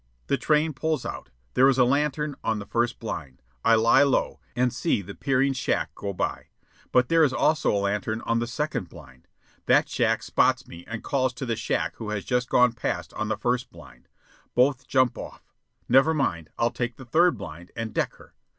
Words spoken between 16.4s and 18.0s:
I'll take the third blind and